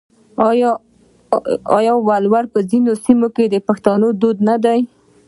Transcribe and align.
آیا 1.77 1.93
ولور 2.07 2.45
په 2.53 2.59
ځینو 2.69 2.91
سیمو 3.05 3.27
کې 3.35 3.45
د 3.49 3.55
پښتنو 3.67 4.07
دود 4.21 4.37
نه 4.49 4.55
دی؟ 4.63 4.79